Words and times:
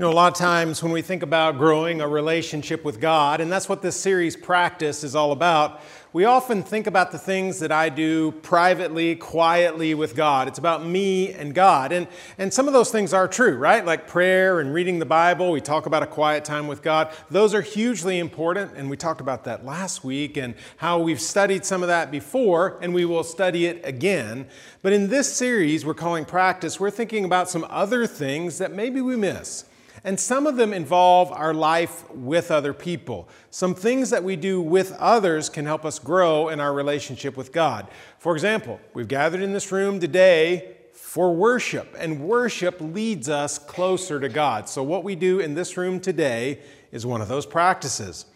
You 0.00 0.06
know, 0.06 0.12
a 0.12 0.14
lot 0.14 0.32
of 0.32 0.38
times 0.38 0.82
when 0.82 0.92
we 0.92 1.02
think 1.02 1.22
about 1.22 1.58
growing 1.58 2.00
a 2.00 2.08
relationship 2.08 2.84
with 2.84 3.02
God, 3.02 3.42
and 3.42 3.52
that's 3.52 3.68
what 3.68 3.82
this 3.82 3.96
series 3.96 4.34
practice 4.34 5.04
is 5.04 5.14
all 5.14 5.30
about, 5.30 5.82
we 6.14 6.24
often 6.24 6.62
think 6.62 6.86
about 6.86 7.12
the 7.12 7.18
things 7.18 7.58
that 7.58 7.70
I 7.70 7.90
do 7.90 8.32
privately, 8.32 9.14
quietly 9.14 9.92
with 9.92 10.16
God. 10.16 10.48
It's 10.48 10.58
about 10.58 10.86
me 10.86 11.34
and 11.34 11.54
God. 11.54 11.92
And, 11.92 12.08
and 12.38 12.50
some 12.50 12.66
of 12.66 12.72
those 12.72 12.90
things 12.90 13.12
are 13.12 13.28
true, 13.28 13.58
right? 13.58 13.84
Like 13.84 14.08
prayer 14.08 14.60
and 14.60 14.72
reading 14.72 15.00
the 15.00 15.04
Bible. 15.04 15.52
We 15.52 15.60
talk 15.60 15.84
about 15.84 16.02
a 16.02 16.06
quiet 16.06 16.46
time 16.46 16.66
with 16.66 16.80
God. 16.80 17.12
Those 17.30 17.52
are 17.52 17.60
hugely 17.60 18.18
important, 18.20 18.72
and 18.76 18.88
we 18.88 18.96
talked 18.96 19.20
about 19.20 19.44
that 19.44 19.66
last 19.66 20.02
week 20.02 20.38
and 20.38 20.54
how 20.78 20.98
we've 20.98 21.20
studied 21.20 21.66
some 21.66 21.82
of 21.82 21.88
that 21.88 22.10
before, 22.10 22.78
and 22.80 22.94
we 22.94 23.04
will 23.04 23.22
study 23.22 23.66
it 23.66 23.82
again. 23.84 24.48
But 24.80 24.94
in 24.94 25.10
this 25.10 25.30
series 25.30 25.84
we're 25.84 25.92
calling 25.92 26.24
Practice, 26.24 26.80
we're 26.80 26.90
thinking 26.90 27.26
about 27.26 27.50
some 27.50 27.66
other 27.68 28.06
things 28.06 28.56
that 28.56 28.72
maybe 28.72 29.02
we 29.02 29.14
miss. 29.14 29.66
And 30.02 30.18
some 30.18 30.46
of 30.46 30.56
them 30.56 30.72
involve 30.72 31.30
our 31.30 31.52
life 31.52 32.10
with 32.10 32.50
other 32.50 32.72
people. 32.72 33.28
Some 33.50 33.74
things 33.74 34.10
that 34.10 34.24
we 34.24 34.36
do 34.36 34.60
with 34.60 34.92
others 34.98 35.48
can 35.48 35.66
help 35.66 35.84
us 35.84 35.98
grow 35.98 36.48
in 36.48 36.60
our 36.60 36.72
relationship 36.72 37.36
with 37.36 37.52
God. 37.52 37.86
For 38.18 38.34
example, 38.34 38.80
we've 38.94 39.08
gathered 39.08 39.42
in 39.42 39.52
this 39.52 39.70
room 39.70 40.00
today 40.00 40.76
for 40.92 41.34
worship, 41.34 41.94
and 41.98 42.20
worship 42.20 42.76
leads 42.80 43.28
us 43.28 43.58
closer 43.58 44.20
to 44.20 44.28
God. 44.28 44.68
So, 44.68 44.82
what 44.82 45.02
we 45.02 45.16
do 45.16 45.40
in 45.40 45.54
this 45.54 45.76
room 45.76 45.98
today 45.98 46.60
is 46.92 47.04
one 47.04 47.20
of 47.20 47.28
those 47.28 47.46
practices. 47.46 48.26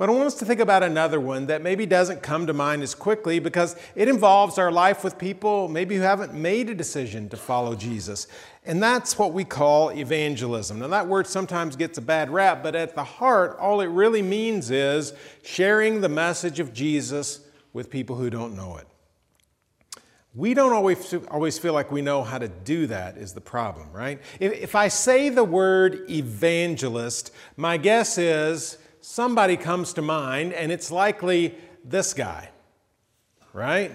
But 0.00 0.08
I 0.08 0.12
want 0.12 0.28
us 0.28 0.34
to 0.36 0.46
think 0.46 0.60
about 0.60 0.82
another 0.82 1.20
one 1.20 1.44
that 1.48 1.60
maybe 1.60 1.84
doesn't 1.84 2.22
come 2.22 2.46
to 2.46 2.54
mind 2.54 2.82
as 2.82 2.94
quickly 2.94 3.38
because 3.38 3.76
it 3.94 4.08
involves 4.08 4.56
our 4.56 4.72
life 4.72 5.04
with 5.04 5.18
people 5.18 5.68
maybe 5.68 5.96
who 5.96 6.00
haven't 6.00 6.32
made 6.32 6.70
a 6.70 6.74
decision 6.74 7.28
to 7.28 7.36
follow 7.36 7.74
Jesus. 7.74 8.26
And 8.64 8.82
that's 8.82 9.18
what 9.18 9.34
we 9.34 9.44
call 9.44 9.90
evangelism. 9.90 10.78
Now, 10.78 10.86
that 10.86 11.06
word 11.06 11.26
sometimes 11.26 11.76
gets 11.76 11.98
a 11.98 12.00
bad 12.00 12.30
rap, 12.30 12.62
but 12.62 12.74
at 12.74 12.94
the 12.94 13.04
heart, 13.04 13.58
all 13.60 13.82
it 13.82 13.88
really 13.88 14.22
means 14.22 14.70
is 14.70 15.12
sharing 15.42 16.00
the 16.00 16.08
message 16.08 16.60
of 16.60 16.72
Jesus 16.72 17.40
with 17.74 17.90
people 17.90 18.16
who 18.16 18.30
don't 18.30 18.56
know 18.56 18.78
it. 18.78 18.86
We 20.34 20.54
don't 20.54 20.72
always, 20.72 21.14
always 21.30 21.58
feel 21.58 21.74
like 21.74 21.92
we 21.92 22.00
know 22.00 22.22
how 22.22 22.38
to 22.38 22.48
do 22.48 22.86
that, 22.86 23.18
is 23.18 23.34
the 23.34 23.42
problem, 23.42 23.92
right? 23.92 24.18
If, 24.38 24.54
if 24.54 24.74
I 24.74 24.88
say 24.88 25.28
the 25.28 25.44
word 25.44 26.08
evangelist, 26.08 27.34
my 27.58 27.76
guess 27.76 28.16
is 28.16 28.78
somebody 29.00 29.56
comes 29.56 29.92
to 29.94 30.02
mind, 30.02 30.52
and 30.52 30.70
it's 30.70 30.90
likely 30.90 31.54
this 31.84 32.14
guy, 32.14 32.50
right? 33.52 33.92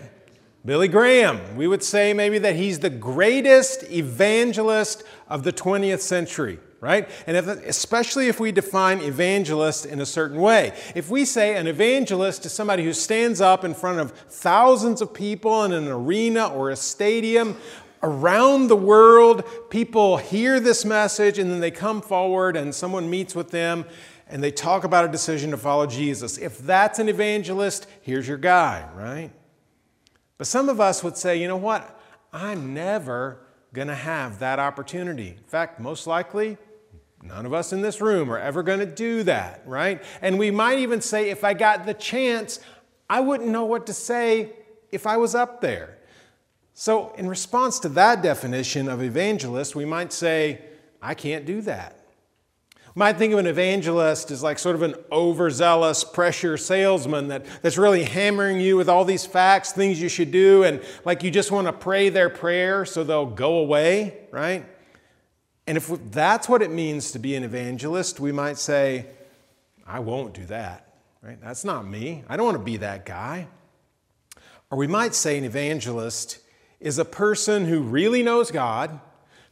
Billy 0.65 0.87
Graham. 0.87 1.55
We 1.55 1.67
would 1.67 1.83
say 1.83 2.13
maybe 2.13 2.39
that 2.39 2.55
he's 2.55 2.79
the 2.79 2.89
greatest 2.89 3.83
evangelist 3.91 5.03
of 5.27 5.43
the 5.43 5.53
20th 5.53 5.99
century, 5.99 6.59
right? 6.81 7.07
And 7.27 7.37
if, 7.37 7.47
especially 7.47 8.27
if 8.29 8.39
we 8.39 8.51
define 8.51 8.99
evangelist 8.99 9.85
in 9.85 10.01
a 10.01 10.07
certain 10.07 10.41
way. 10.41 10.73
If 10.95 11.11
we 11.11 11.23
say 11.23 11.55
an 11.55 11.67
evangelist 11.67 12.47
is 12.47 12.51
somebody 12.51 12.83
who 12.83 12.93
stands 12.93 13.41
up 13.41 13.63
in 13.63 13.75
front 13.75 13.99
of 13.99 14.11
thousands 14.11 15.01
of 15.01 15.13
people 15.13 15.63
in 15.65 15.71
an 15.71 15.87
arena 15.87 16.47
or 16.47 16.71
a 16.71 16.75
stadium, 16.75 17.57
around 18.01 18.67
the 18.67 18.75
world, 18.75 19.43
people 19.69 20.17
hear 20.17 20.59
this 20.59 20.85
message 20.85 21.39
and 21.39 21.49
then 21.49 21.59
they 21.59 21.71
come 21.71 22.01
forward 22.01 22.55
and 22.55 22.73
someone 22.73 23.09
meets 23.09 23.33
with 23.33 23.49
them 23.51 23.85
and 24.27 24.43
they 24.43 24.51
talk 24.51 24.83
about 24.83 25.05
a 25.05 25.07
decision 25.07 25.51
to 25.51 25.57
follow 25.57 25.85
Jesus. 25.85 26.37
If 26.37 26.57
that's 26.59 26.99
an 26.99 27.09
evangelist, 27.09 27.87
here's 28.01 28.27
your 28.27 28.37
guy, 28.37 28.87
right? 28.95 29.31
But 30.37 30.47
some 30.47 30.67
of 30.67 30.81
us 30.81 31.03
would 31.03 31.17
say, 31.17 31.39
you 31.39 31.47
know 31.47 31.57
what? 31.57 31.99
I'm 32.33 32.73
never 32.73 33.39
going 33.71 33.87
to 33.87 33.95
have 33.95 34.39
that 34.39 34.59
opportunity. 34.59 35.35
In 35.37 35.43
fact, 35.43 35.79
most 35.79 36.07
likely, 36.07 36.57
none 37.21 37.45
of 37.45 37.53
us 37.53 37.71
in 37.71 37.81
this 37.81 38.01
room 38.01 38.31
are 38.31 38.39
ever 38.39 38.63
going 38.63 38.79
to 38.79 38.85
do 38.85 39.23
that, 39.23 39.61
right? 39.65 40.03
And 40.21 40.39
we 40.39 40.49
might 40.49 40.79
even 40.79 41.01
say, 41.01 41.29
if 41.29 41.43
I 41.43 41.53
got 41.53 41.85
the 41.85 41.93
chance, 41.93 42.59
I 43.09 43.19
wouldn't 43.19 43.49
know 43.49 43.65
what 43.65 43.85
to 43.87 43.93
say 43.93 44.53
if 44.91 45.05
I 45.05 45.17
was 45.17 45.35
up 45.35 45.61
there. 45.61 45.99
So, 46.73 47.13
in 47.17 47.29
response 47.29 47.79
to 47.79 47.89
that 47.89 48.21
definition 48.21 48.89
of 48.89 49.01
evangelist, 49.01 49.75
we 49.75 49.85
might 49.85 50.11
say, 50.11 50.61
I 51.01 51.13
can't 51.13 51.45
do 51.45 51.61
that 51.61 52.04
might 52.97 53.17
think 53.17 53.33
of 53.33 53.39
an 53.39 53.45
evangelist 53.45 54.31
as 54.31 54.41
like 54.41 54.57
sort 54.57 54.75
of 54.75 54.81
an 54.81 54.95
overzealous 55.11 56.05
pressure 56.05 56.57
salesman 56.57 57.27
that, 57.27 57.45
that's 57.61 57.77
really 57.77 58.03
hammering 58.03 58.61
you 58.61 58.77
with 58.77 58.87
all 58.87 59.03
these 59.03 59.25
facts, 59.25 59.73
things 59.73 60.01
you 60.01 60.07
should 60.07 60.31
do, 60.31 60.63
and 60.63 60.81
like 61.03 61.21
you 61.21 61.29
just 61.29 61.51
want 61.51 61.67
to 61.67 61.73
pray 61.73 62.07
their 62.07 62.29
prayer 62.29 62.85
so 62.85 63.03
they'll 63.03 63.25
go 63.25 63.57
away, 63.57 64.17
right? 64.31 64.65
And 65.67 65.77
if 65.77 65.91
that's 66.11 66.47
what 66.47 66.61
it 66.61 66.71
means 66.71 67.11
to 67.11 67.19
be 67.19 67.35
an 67.35 67.43
evangelist, 67.43 68.19
we 68.21 68.31
might 68.31 68.57
say, 68.57 69.07
I 69.85 69.99
won't 69.99 70.33
do 70.33 70.45
that, 70.45 70.93
right? 71.21 71.39
That's 71.41 71.65
not 71.65 71.85
me. 71.85 72.23
I 72.29 72.37
don't 72.37 72.45
want 72.45 72.57
to 72.57 72.63
be 72.63 72.77
that 72.77 73.05
guy. 73.05 73.47
Or 74.71 74.77
we 74.77 74.87
might 74.87 75.13
say 75.13 75.37
an 75.37 75.43
evangelist 75.43 76.39
is 76.79 76.97
a 76.97 77.05
person 77.05 77.65
who 77.65 77.81
really 77.81 78.23
knows 78.23 78.51
God 78.51 78.99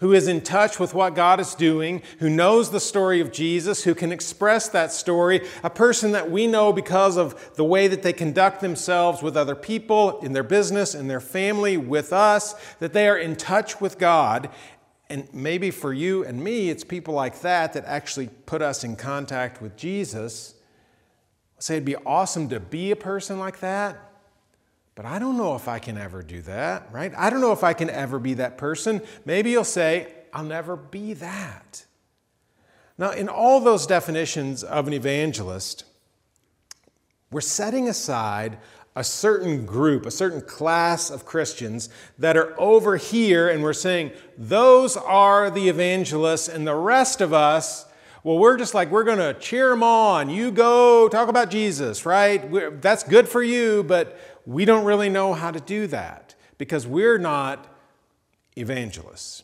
who 0.04 0.12
is 0.12 0.28
in 0.28 0.42
touch 0.42 0.82
with 0.82 0.94
what 0.94 1.16
God 1.16 1.40
is 1.40 1.56
doing, 1.56 2.02
who 2.20 2.30
knows 2.30 2.72
the 2.72 2.80
story 2.82 3.22
of 3.22 3.32
Jesus, 3.32 3.86
who 3.86 3.96
can 3.96 4.12
express 4.12 4.68
that 4.68 4.92
story, 4.92 5.48
a 5.64 5.70
person 5.70 6.12
that 6.12 6.30
we 6.30 6.46
know 6.46 6.74
because 6.74 7.16
of 7.16 7.56
the 7.56 7.64
way 7.64 7.88
that 7.88 8.04
they 8.04 8.12
conduct 8.12 8.60
themselves 8.60 9.24
with 9.24 9.38
other 9.38 9.56
people, 9.56 10.20
in 10.20 10.34
their 10.34 10.44
business, 10.44 10.94
in 10.94 11.08
their 11.08 11.22
family, 11.22 11.78
with 11.78 12.12
us, 12.12 12.54
that 12.80 12.92
they 12.92 13.08
are 13.08 13.18
in 13.18 13.38
touch 13.38 13.80
with 13.80 13.98
God. 13.98 14.50
And 15.10 15.34
maybe 15.34 15.72
for 15.72 15.94
you 15.94 16.26
and 16.26 16.44
me, 16.44 16.70
it's 16.70 16.84
people 16.84 17.14
like 17.14 17.40
that 17.40 17.72
that 17.72 17.86
actually 17.86 18.28
put 18.46 18.62
us 18.62 18.84
in 18.84 18.98
contact 18.98 19.62
with 19.62 19.78
Jesus. 19.78 20.54
Say 21.60 21.76
it'd 21.76 21.86
be 21.86 21.96
awesome 21.96 22.50
to 22.50 22.60
be 22.60 22.92
a 22.92 22.98
person 22.98 23.40
like 23.40 23.62
that. 23.62 24.13
But 24.96 25.06
I 25.06 25.18
don't 25.18 25.38
know 25.38 25.56
if 25.56 25.68
I 25.68 25.80
can 25.80 25.98
ever 25.98 26.22
do 26.22 26.42
that, 26.44 26.88
right? 26.92 27.12
I 27.18 27.30
don't 27.30 27.42
know 27.42 27.52
if 27.52 27.64
I 27.64 27.74
can 27.74 27.90
ever 27.90 28.20
be 28.20 28.36
that 28.36 28.58
person. 28.58 29.02
Maybe 29.26 29.50
you'll 29.50 29.64
say, 29.64 30.14
I'll 30.32 30.44
never 30.44 30.76
be 30.76 31.14
that. 31.14 31.86
Now, 32.98 33.12
in 33.12 33.28
all 33.28 33.60
those 33.60 33.88
definitions 33.88 34.64
of 34.64 34.88
an 34.88 34.94
evangelist, 34.94 35.86
we're 37.32 37.42
setting 37.42 37.90
aside 37.90 38.60
a 38.96 39.04
certain 39.04 39.66
group, 39.66 40.06
a 40.06 40.12
certain 40.12 40.42
class 40.42 41.10
of 41.10 41.26
Christians 41.26 41.90
that 42.20 42.38
are 42.38 42.54
over 42.60 42.98
here, 42.98 43.50
and 43.50 43.64
we're 43.64 43.74
saying, 43.74 44.12
those 44.38 44.96
are 44.96 45.50
the 45.50 45.68
evangelists, 45.70 46.48
and 46.48 46.68
the 46.68 46.76
rest 46.76 47.20
of 47.20 47.34
us, 47.34 47.88
well, 48.24 48.38
we're 48.38 48.58
just 48.58 48.74
like, 48.74 48.90
we're 48.90 49.04
going 49.04 49.18
to 49.18 49.34
cheer 49.40 49.70
them 49.70 49.84
on. 49.84 50.30
You 50.30 50.50
go 50.50 51.10
talk 51.10 51.28
about 51.28 51.50
Jesus, 51.50 52.06
right? 52.06 52.50
We're, 52.50 52.72
that's 52.72 53.04
good 53.04 53.28
for 53.28 53.44
you, 53.44 53.84
but 53.84 54.18
we 54.46 54.64
don't 54.64 54.86
really 54.86 55.10
know 55.10 55.34
how 55.34 55.52
to 55.52 55.60
do 55.60 55.88
that 55.88 56.34
because 56.58 56.88
we're 56.88 57.18
not 57.18 57.68
evangelists. 58.58 59.44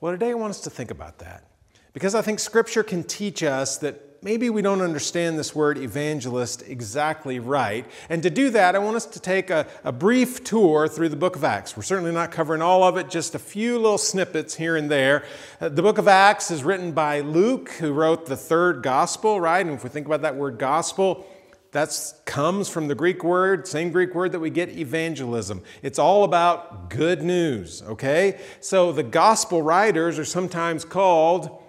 Well, 0.00 0.12
today 0.12 0.30
I 0.30 0.34
want 0.34 0.50
us 0.50 0.60
to 0.62 0.70
think 0.70 0.90
about 0.90 1.18
that 1.18 1.44
because 1.92 2.16
I 2.16 2.22
think 2.22 2.40
Scripture 2.40 2.82
can 2.82 3.04
teach 3.04 3.44
us 3.44 3.76
that 3.78 4.11
maybe 4.22 4.48
we 4.48 4.62
don't 4.62 4.80
understand 4.80 5.36
this 5.36 5.54
word 5.54 5.76
evangelist 5.76 6.62
exactly 6.68 7.40
right. 7.40 7.84
And 8.08 8.22
to 8.22 8.30
do 8.30 8.50
that, 8.50 8.76
I 8.76 8.78
want 8.78 8.96
us 8.96 9.06
to 9.06 9.20
take 9.20 9.50
a, 9.50 9.66
a, 9.82 9.90
brief 9.90 10.44
tour 10.44 10.86
through 10.86 11.08
the 11.08 11.16
book 11.16 11.34
of 11.34 11.42
Acts. 11.42 11.76
We're 11.76 11.82
certainly 11.82 12.12
not 12.12 12.30
covering 12.30 12.62
all 12.62 12.84
of 12.84 12.96
it, 12.96 13.10
just 13.10 13.34
a 13.34 13.38
few 13.38 13.78
little 13.78 13.98
snippets 13.98 14.54
here 14.54 14.76
and 14.76 14.90
there. 14.90 15.24
Uh, 15.60 15.68
the 15.68 15.82
book 15.82 15.98
of 15.98 16.06
Acts 16.06 16.50
is 16.50 16.62
written 16.62 16.92
by 16.92 17.20
Luke, 17.20 17.70
who 17.70 17.92
wrote 17.92 18.26
the 18.26 18.36
third 18.36 18.82
gospel, 18.82 19.40
right? 19.40 19.66
And 19.66 19.74
if 19.74 19.82
we 19.82 19.90
think 19.90 20.06
about 20.06 20.22
that 20.22 20.36
word 20.36 20.58
gospel, 20.58 21.26
that 21.72 22.14
comes 22.26 22.68
from 22.68 22.88
the 22.88 22.94
Greek 22.94 23.24
word, 23.24 23.66
same 23.66 23.90
Greek 23.90 24.14
word 24.14 24.32
that 24.32 24.40
we 24.40 24.50
get 24.50 24.68
evangelism. 24.68 25.62
It's 25.82 25.98
all 25.98 26.22
about 26.22 26.90
good 26.90 27.22
news, 27.22 27.82
okay? 27.82 28.38
So 28.60 28.92
the 28.92 29.02
gospel 29.02 29.62
writers 29.62 30.18
are 30.18 30.24
sometimes 30.24 30.84
called 30.84 31.61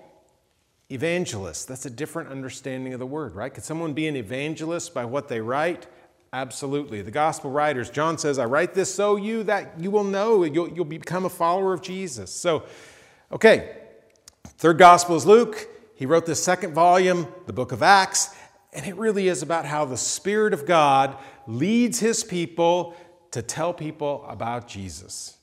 evangelists. 0.93 1.65
That's 1.65 1.85
a 1.85 1.89
different 1.89 2.29
understanding 2.29 2.93
of 2.93 2.99
the 2.99 3.05
word, 3.05 3.35
right? 3.35 3.53
Could 3.53 3.63
someone 3.63 3.93
be 3.93 4.07
an 4.07 4.15
evangelist 4.15 4.93
by 4.93 5.05
what 5.05 5.27
they 5.27 5.41
write? 5.41 5.87
Absolutely. 6.31 7.01
The 7.01 7.11
gospel 7.11 7.51
writers, 7.51 7.89
John 7.89 8.17
says, 8.17 8.39
I 8.39 8.45
write 8.45 8.73
this 8.73 8.93
so 8.93 9.15
you 9.15 9.43
that 9.43 9.79
you 9.79 9.91
will 9.91 10.03
know, 10.03 10.43
you'll, 10.43 10.69
you'll 10.69 10.85
become 10.85 11.25
a 11.25 11.29
follower 11.29 11.73
of 11.73 11.81
Jesus. 11.81 12.31
So, 12.31 12.63
okay, 13.31 13.77
third 14.57 14.77
gospel 14.77 15.15
is 15.15 15.25
Luke. 15.25 15.67
He 15.95 16.05
wrote 16.05 16.25
the 16.25 16.35
second 16.35 16.73
volume, 16.73 17.27
the 17.45 17.53
book 17.53 17.71
of 17.71 17.83
Acts. 17.83 18.35
And 18.73 18.85
it 18.87 18.95
really 18.95 19.27
is 19.27 19.43
about 19.43 19.65
how 19.65 19.85
the 19.85 19.97
Spirit 19.97 20.53
of 20.53 20.65
God 20.65 21.15
leads 21.45 21.99
His 21.99 22.23
people 22.23 22.95
to 23.31 23.41
tell 23.41 23.73
people 23.73 24.25
about 24.27 24.67
Jesus. 24.67 25.37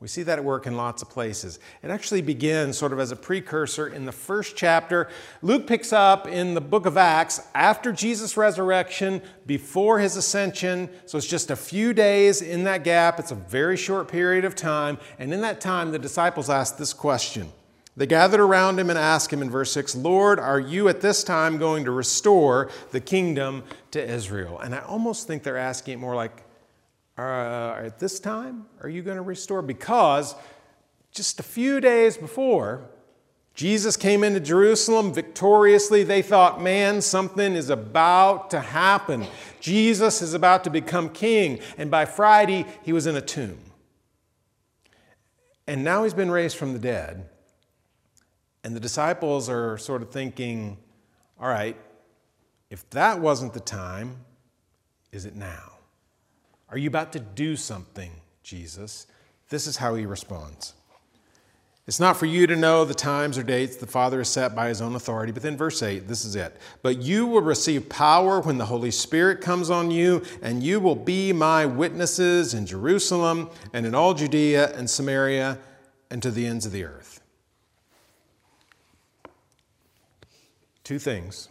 We 0.00 0.06
see 0.06 0.22
that 0.22 0.38
at 0.38 0.44
work 0.44 0.68
in 0.68 0.76
lots 0.76 1.02
of 1.02 1.10
places. 1.10 1.58
It 1.82 1.90
actually 1.90 2.22
begins 2.22 2.78
sort 2.78 2.92
of 2.92 3.00
as 3.00 3.10
a 3.10 3.16
precursor 3.16 3.88
in 3.88 4.04
the 4.04 4.12
first 4.12 4.54
chapter. 4.54 5.08
Luke 5.42 5.66
picks 5.66 5.92
up 5.92 6.28
in 6.28 6.54
the 6.54 6.60
book 6.60 6.86
of 6.86 6.96
Acts 6.96 7.40
after 7.52 7.90
Jesus' 7.90 8.36
resurrection, 8.36 9.20
before 9.44 9.98
his 9.98 10.14
ascension. 10.14 10.88
So 11.06 11.18
it's 11.18 11.26
just 11.26 11.50
a 11.50 11.56
few 11.56 11.92
days 11.92 12.42
in 12.42 12.62
that 12.64 12.84
gap. 12.84 13.18
It's 13.18 13.32
a 13.32 13.36
very 13.36 13.76
short 13.76 14.06
period 14.06 14.44
of 14.44 14.54
time. 14.54 14.98
And 15.18 15.34
in 15.34 15.40
that 15.40 15.60
time, 15.60 15.90
the 15.90 15.98
disciples 15.98 16.48
ask 16.48 16.76
this 16.76 16.92
question 16.92 17.50
They 17.96 18.06
gathered 18.06 18.40
around 18.40 18.78
him 18.78 18.90
and 18.90 18.98
asked 18.98 19.32
him 19.32 19.42
in 19.42 19.50
verse 19.50 19.72
6, 19.72 19.96
Lord, 19.96 20.38
are 20.38 20.60
you 20.60 20.88
at 20.88 21.00
this 21.00 21.24
time 21.24 21.58
going 21.58 21.84
to 21.86 21.90
restore 21.90 22.70
the 22.92 23.00
kingdom 23.00 23.64
to 23.90 24.00
Israel? 24.00 24.60
And 24.60 24.76
I 24.76 24.78
almost 24.78 25.26
think 25.26 25.42
they're 25.42 25.56
asking 25.56 25.94
it 25.94 25.96
more 25.96 26.14
like, 26.14 26.44
uh, 27.18 27.86
at 27.86 27.98
this 27.98 28.20
time, 28.20 28.66
are 28.82 28.88
you 28.88 29.02
going 29.02 29.16
to 29.16 29.22
restore? 29.22 29.62
Because 29.62 30.34
just 31.10 31.40
a 31.40 31.42
few 31.42 31.80
days 31.80 32.16
before, 32.16 32.88
Jesus 33.54 33.96
came 33.96 34.22
into 34.22 34.38
Jerusalem 34.38 35.12
victoriously. 35.12 36.04
They 36.04 36.22
thought, 36.22 36.62
man, 36.62 37.00
something 37.02 37.54
is 37.54 37.70
about 37.70 38.50
to 38.50 38.60
happen. 38.60 39.26
Jesus 39.58 40.22
is 40.22 40.32
about 40.32 40.62
to 40.62 40.70
become 40.70 41.08
king. 41.08 41.58
And 41.76 41.90
by 41.90 42.04
Friday, 42.04 42.66
he 42.84 42.92
was 42.92 43.08
in 43.08 43.16
a 43.16 43.20
tomb. 43.20 43.58
And 45.66 45.82
now 45.82 46.04
he's 46.04 46.14
been 46.14 46.30
raised 46.30 46.56
from 46.56 46.72
the 46.72 46.78
dead. 46.78 47.28
And 48.62 48.76
the 48.76 48.80
disciples 48.80 49.48
are 49.48 49.76
sort 49.76 50.02
of 50.02 50.10
thinking, 50.10 50.78
all 51.40 51.48
right, 51.48 51.76
if 52.70 52.88
that 52.90 53.18
wasn't 53.18 53.54
the 53.54 53.60
time, 53.60 54.24
is 55.10 55.24
it 55.24 55.34
now? 55.34 55.77
Are 56.70 56.78
you 56.78 56.88
about 56.88 57.12
to 57.12 57.20
do 57.20 57.56
something, 57.56 58.12
Jesus? 58.42 59.06
This 59.48 59.66
is 59.66 59.78
how 59.78 59.94
he 59.94 60.06
responds. 60.06 60.74
It's 61.86 61.98
not 61.98 62.18
for 62.18 62.26
you 62.26 62.46
to 62.46 62.54
know 62.54 62.84
the 62.84 62.92
times 62.92 63.38
or 63.38 63.42
dates 63.42 63.76
the 63.76 63.86
Father 63.86 64.18
has 64.18 64.28
set 64.28 64.54
by 64.54 64.68
his 64.68 64.82
own 64.82 64.94
authority. 64.94 65.32
But 65.32 65.42
then, 65.42 65.56
verse 65.56 65.82
8, 65.82 66.06
this 66.06 66.26
is 66.26 66.36
it. 66.36 66.54
But 66.82 66.98
you 66.98 67.26
will 67.26 67.40
receive 67.40 67.88
power 67.88 68.40
when 68.40 68.58
the 68.58 68.66
Holy 68.66 68.90
Spirit 68.90 69.40
comes 69.40 69.70
on 69.70 69.90
you, 69.90 70.22
and 70.42 70.62
you 70.62 70.80
will 70.80 70.94
be 70.94 71.32
my 71.32 71.64
witnesses 71.64 72.52
in 72.52 72.66
Jerusalem 72.66 73.48
and 73.72 73.86
in 73.86 73.94
all 73.94 74.12
Judea 74.12 74.76
and 74.76 74.90
Samaria 74.90 75.58
and 76.10 76.22
to 76.22 76.30
the 76.30 76.46
ends 76.46 76.66
of 76.66 76.72
the 76.72 76.84
earth. 76.84 77.22
Two 80.84 80.98
things. 80.98 81.48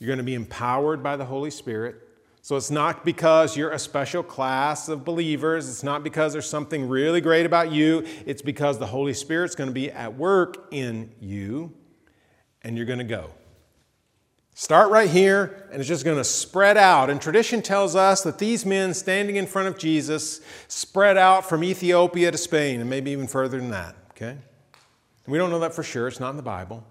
You're 0.00 0.08
going 0.08 0.18
to 0.18 0.24
be 0.24 0.34
empowered 0.34 1.00
by 1.00 1.14
the 1.14 1.26
Holy 1.26 1.50
Spirit 1.50 2.09
so 2.50 2.56
it's 2.56 2.68
not 2.68 3.04
because 3.04 3.56
you're 3.56 3.70
a 3.70 3.78
special 3.78 4.24
class 4.24 4.88
of 4.88 5.04
believers. 5.04 5.68
It's 5.68 5.84
not 5.84 6.02
because 6.02 6.32
there's 6.32 6.48
something 6.48 6.88
really 6.88 7.20
great 7.20 7.46
about 7.46 7.70
you. 7.70 8.04
It's 8.26 8.42
because 8.42 8.76
the 8.76 8.88
Holy 8.88 9.14
Spirit's 9.14 9.54
going 9.54 9.70
to 9.70 9.72
be 9.72 9.88
at 9.88 10.16
work 10.16 10.66
in 10.72 11.12
you 11.20 11.72
and 12.62 12.76
you're 12.76 12.86
going 12.86 12.98
to 12.98 13.04
go. 13.04 13.30
Start 14.54 14.90
right 14.90 15.08
here, 15.08 15.68
and 15.70 15.78
it's 15.78 15.86
just 15.86 16.04
going 16.04 16.16
to 16.16 16.24
spread 16.24 16.76
out. 16.76 17.08
And 17.08 17.22
tradition 17.22 17.62
tells 17.62 17.94
us 17.94 18.22
that 18.22 18.40
these 18.40 18.66
men 18.66 18.94
standing 18.94 19.36
in 19.36 19.46
front 19.46 19.68
of 19.68 19.78
Jesus 19.78 20.40
spread 20.66 21.16
out 21.16 21.48
from 21.48 21.62
Ethiopia 21.62 22.32
to 22.32 22.36
Spain, 22.36 22.80
and 22.80 22.90
maybe 22.90 23.12
even 23.12 23.28
further 23.28 23.60
than 23.60 23.70
that, 23.70 23.94
okay? 24.10 24.36
We 25.28 25.38
don't 25.38 25.50
know 25.50 25.60
that 25.60 25.72
for 25.72 25.84
sure, 25.84 26.08
it's 26.08 26.18
not 26.18 26.30
in 26.30 26.36
the 26.36 26.42
Bible. 26.42 26.84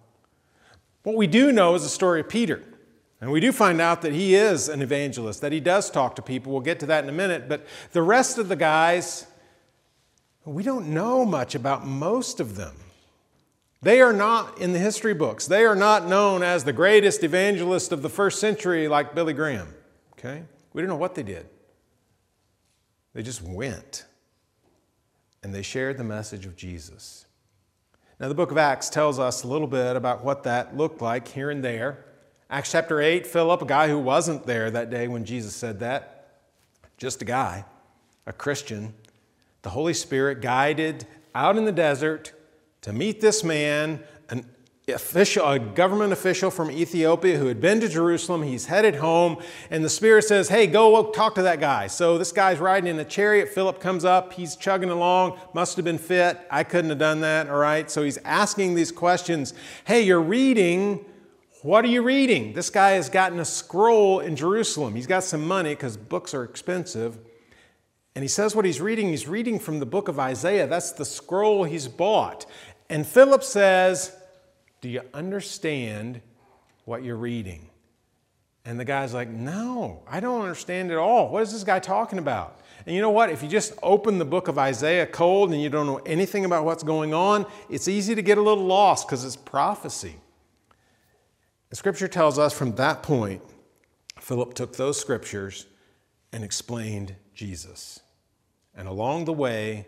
What 1.04 1.18
we 1.18 1.28
do 1.28 1.52
know 1.52 1.76
is 1.76 1.84
the 1.84 1.90
story 1.90 2.22
of 2.22 2.30
Peter. 2.30 2.64
And 3.22 3.32
we 3.32 3.40
do 3.40 3.52
find 3.52 3.82
out 3.82 4.02
that 4.04 4.14
he 4.14 4.36
is 4.36 4.70
an 4.70 4.82
evangelist, 4.82 5.42
that 5.42 5.52
he 5.52 5.60
does 5.60 5.92
talk 5.92 6.16
to 6.16 6.22
people. 6.22 6.54
We'll 6.54 6.62
get 6.62 6.80
to 6.80 6.86
that 6.86 7.04
in 7.04 7.10
a 7.10 7.14
minute. 7.14 7.50
But 7.50 7.66
the 7.92 8.02
rest 8.02 8.38
of 8.38 8.48
the 8.48 8.56
guys, 8.56 9.28
we 10.46 10.64
don't 10.64 10.90
know 10.94 11.26
much 11.26 11.54
about 11.54 11.86
most 11.86 12.40
of 12.40 12.56
them. 12.56 12.76
They 13.82 14.02
are 14.02 14.14
not 14.14 14.60
in 14.60 14.74
the 14.74 14.80
history 14.80 15.14
books. 15.14 15.48
They 15.48 15.66
are 15.66 15.76
not 15.76 16.08
known 16.08 16.44
as 16.44 16.64
the 16.64 16.74
greatest 16.74 17.24
evangelist 17.24 17.92
of 17.92 18.02
the 18.02 18.10
first 18.10 18.40
century 18.40 18.88
like 18.88 19.16
Billy 19.16 19.34
Graham. 19.34 19.74
Okay? 20.14 20.44
We 20.74 20.82
don't 20.82 20.90
know 20.90 20.96
what 20.96 21.16
they 21.16 21.24
did. 21.24 21.48
They 23.14 23.24
just 23.24 23.42
went 23.42 24.06
and 25.44 25.54
they 25.54 25.62
shared 25.62 25.98
the 25.98 26.04
message 26.04 26.46
of 26.46 26.56
Jesus. 26.56 27.26
Now, 28.20 28.28
the 28.28 28.36
book 28.36 28.52
of 28.52 28.58
Acts 28.58 28.90
tells 28.90 29.18
us 29.18 29.44
a 29.44 29.48
little 29.48 29.68
bit 29.68 29.96
about 29.96 30.26
what 30.26 30.44
that 30.44 30.76
looked 30.76 31.02
like 31.02 31.30
here 31.30 31.50
and 31.50 31.64
there. 31.64 32.06
Acts 32.52 32.72
chapter 32.72 33.00
8, 33.00 33.28
Philip, 33.28 33.62
a 33.62 33.66
guy 33.66 33.90
who 33.90 34.00
wasn't 34.00 34.48
there 34.48 34.72
that 34.72 34.90
day 34.90 35.08
when 35.08 35.24
Jesus 35.24 35.56
said 35.56 35.82
that, 35.82 36.40
just 36.98 37.22
a 37.22 37.26
guy, 37.26 37.64
a 38.26 38.34
Christian, 38.34 38.96
the 39.62 39.70
Holy 39.70 39.94
Spirit 39.94 40.42
guided 40.42 41.06
out 41.36 41.58
in 41.58 41.66
the 41.66 41.72
desert 41.72 42.34
to 42.82 42.92
meet 42.92 43.22
this 43.22 43.44
man, 43.44 44.02
an 44.30 44.48
official, 44.88 45.48
a 45.48 45.60
government 45.60 46.12
official 46.12 46.50
from 46.50 46.72
Ethiopia 46.72 47.38
who 47.38 47.46
had 47.46 47.62
been 47.62 47.80
to 47.82 47.88
Jerusalem. 47.88 48.42
He's 48.42 48.66
headed 48.66 48.96
home, 48.96 49.38
and 49.70 49.86
the 49.86 49.90
Spirit 49.90 50.24
says, 50.24 50.50
Hey, 50.50 50.66
go 50.66 51.12
talk 51.12 51.36
to 51.36 51.44
that 51.44 51.60
guy. 51.60 51.86
So 51.86 52.18
this 52.18 52.32
guy's 52.32 52.58
riding 52.58 52.90
in 52.90 53.00
a 53.00 53.06
chariot. 53.06 53.50
Philip 53.50 53.80
comes 53.80 54.04
up. 54.04 54.34
He's 54.34 54.56
chugging 54.56 54.90
along. 54.90 55.38
Must 55.54 55.76
have 55.76 55.86
been 55.86 56.00
fit. 56.00 56.40
I 56.50 56.64
couldn't 56.64 56.90
have 56.90 57.00
done 57.00 57.22
that. 57.22 57.48
All 57.48 57.58
right. 57.58 57.92
So 57.92 58.02
he's 58.02 58.18
asking 58.26 58.74
these 58.74 58.92
questions. 58.92 59.54
Hey, 59.86 60.02
you're 60.02 60.20
reading 60.20 61.06
what 61.62 61.84
are 61.84 61.90
you 61.90 62.02
reading? 62.02 62.54
This 62.54 62.70
guy 62.70 62.92
has 62.92 63.10
gotten 63.10 63.40
a 63.40 63.46
scroll 63.46 64.20
in 64.20 64.36
Jerusalem. 64.36 64.96
He's 64.96 65.08
got 65.08 65.24
some 65.24 65.46
money 65.46 65.72
because 65.72 65.98
books 65.98 66.34
are 66.34 66.44
expensive. 66.44 67.20
And 68.16 68.24
he 68.24 68.30
says 68.30 68.56
what 68.56 68.66
he's 68.66 68.80
reading, 68.80 69.10
he's 69.10 69.28
reading 69.28 69.60
from 69.60 69.80
the 69.80 69.86
book 69.86 70.08
of 70.08 70.20
Isaiah. 70.20 70.68
That's 70.68 70.94
the 70.94 71.06
scroll 71.06 71.66
he's 71.66 71.88
bought. 71.88 72.46
And 72.90 73.06
Philip 73.06 73.44
says, 73.44 74.16
Do 74.82 74.90
you 74.90 75.02
understand 75.14 76.22
what 76.86 77.04
you're 77.04 77.18
reading? 77.18 77.70
And 78.66 78.80
the 78.80 78.86
guy's 78.86 79.14
like, 79.14 79.30
No, 79.30 80.04
I 80.08 80.22
don't 80.22 80.42
understand 80.42 80.92
at 80.92 80.98
all. 80.98 81.30
What 81.30 81.44
is 81.44 81.52
this 81.52 81.64
guy 81.66 81.80
talking 81.80 82.20
about? 82.20 82.60
And 82.86 82.96
you 82.96 83.02
know 83.02 83.12
what? 83.12 83.30
If 83.30 83.44
you 83.44 83.50
just 83.50 83.74
open 83.84 84.18
the 84.18 84.26
book 84.26 84.48
of 84.48 84.58
Isaiah 84.58 85.06
cold 85.06 85.52
and 85.52 85.62
you 85.62 85.70
don't 85.70 85.86
know 85.86 86.02
anything 86.06 86.46
about 86.46 86.64
what's 86.64 86.84
going 86.84 87.14
on, 87.14 87.46
it's 87.70 87.90
easy 87.90 88.16
to 88.16 88.22
get 88.22 88.38
a 88.38 88.42
little 88.42 88.66
lost 88.66 89.08
because 89.08 89.26
it's 89.26 89.36
prophecy. 89.36 90.16
The 91.70 91.76
scripture 91.76 92.08
tells 92.08 92.40
us 92.40 92.54
from 92.54 92.76
that 92.76 93.04
point, 93.04 93.42
Philip 94.20 94.54
took 94.54 94.76
those 94.76 95.00
scriptures 95.00 95.68
and 96.32 96.44
explained 96.44 97.16
Jesus. 97.34 98.00
And 98.76 98.88
along 98.88 99.26
the 99.26 99.34
way, 99.34 99.88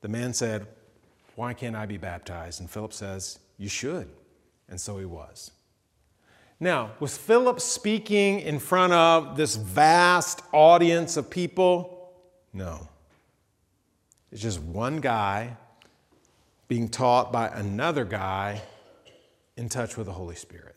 the 0.00 0.08
man 0.08 0.32
said, 0.32 0.66
Why 1.34 1.52
can't 1.54 1.76
I 1.76 1.86
be 1.86 1.96
baptized? 1.96 2.60
And 2.60 2.70
Philip 2.70 2.92
says, 2.92 3.38
You 3.58 3.68
should. 3.68 4.08
And 4.68 4.80
so 4.80 4.98
he 4.98 5.04
was. 5.04 5.50
Now, 6.60 6.92
was 6.98 7.16
Philip 7.16 7.60
speaking 7.60 8.40
in 8.40 8.58
front 8.58 8.92
of 8.92 9.36
this 9.36 9.54
vast 9.56 10.42
audience 10.52 11.16
of 11.16 11.30
people? 11.30 12.12
No. 12.52 12.88
It's 14.32 14.42
just 14.42 14.60
one 14.60 15.00
guy 15.00 15.56
being 16.66 16.88
taught 16.88 17.32
by 17.32 17.48
another 17.48 18.04
guy 18.04 18.60
in 19.56 19.68
touch 19.68 19.96
with 19.96 20.06
the 20.06 20.12
Holy 20.12 20.34
Spirit. 20.34 20.74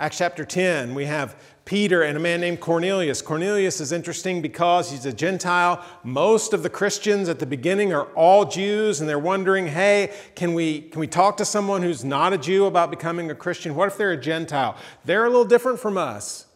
Acts 0.00 0.16
chapter 0.16 0.46
10, 0.46 0.94
we 0.94 1.04
have 1.04 1.36
Peter 1.66 2.00
and 2.04 2.16
a 2.16 2.20
man 2.20 2.40
named 2.40 2.58
Cornelius. 2.58 3.20
Cornelius 3.20 3.82
is 3.82 3.92
interesting 3.92 4.40
because 4.40 4.90
he's 4.90 5.04
a 5.04 5.12
Gentile. 5.12 5.84
Most 6.04 6.54
of 6.54 6.62
the 6.62 6.70
Christians 6.70 7.28
at 7.28 7.38
the 7.38 7.44
beginning 7.44 7.92
are 7.92 8.06
all 8.14 8.46
Jews, 8.46 9.00
and 9.00 9.08
they're 9.08 9.18
wondering, 9.18 9.66
hey, 9.66 10.14
can 10.34 10.54
we, 10.54 10.80
can 10.80 11.00
we 11.00 11.06
talk 11.06 11.36
to 11.36 11.44
someone 11.44 11.82
who's 11.82 12.02
not 12.02 12.32
a 12.32 12.38
Jew 12.38 12.64
about 12.64 12.88
becoming 12.88 13.30
a 13.30 13.34
Christian? 13.34 13.74
What 13.74 13.88
if 13.88 13.98
they're 13.98 14.12
a 14.12 14.16
Gentile? 14.16 14.74
They're 15.04 15.26
a 15.26 15.28
little 15.28 15.44
different 15.44 15.78
from 15.78 15.98
us. 15.98 16.46